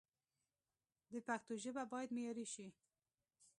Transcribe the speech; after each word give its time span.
د 1.11 1.13
پښتو 1.27 1.53
ژبه 1.63 1.83
باید 1.91 2.09
معیاري 2.15 2.45
شي 2.53 2.67